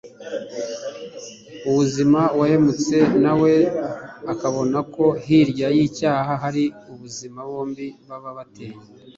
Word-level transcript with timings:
ubuzima, 1.69 2.19
uwahemutse 2.35 2.97
nawe 3.23 3.51
akabona 4.33 4.77
ko 4.93 5.05
hirya 5.25 5.67
y'icyaha 5.75 6.31
hari 6.43 6.63
ubuzima, 6.91 7.39
bombi 7.49 7.85
baba 8.07 8.31
bateye 8.37 8.77